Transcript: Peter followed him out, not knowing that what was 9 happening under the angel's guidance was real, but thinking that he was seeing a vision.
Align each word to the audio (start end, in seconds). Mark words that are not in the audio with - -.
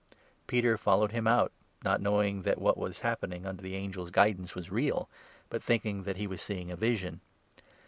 Peter 0.47 0.79
followed 0.79 1.11
him 1.11 1.27
out, 1.27 1.51
not 1.83 2.01
knowing 2.01 2.41
that 2.41 2.59
what 2.59 2.75
was 2.75 3.03
9 3.03 3.03
happening 3.03 3.45
under 3.45 3.61
the 3.61 3.75
angel's 3.75 4.09
guidance 4.09 4.55
was 4.55 4.71
real, 4.71 5.07
but 5.47 5.61
thinking 5.61 6.05
that 6.05 6.17
he 6.17 6.25
was 6.25 6.41
seeing 6.41 6.71
a 6.71 6.75
vision. 6.75 7.21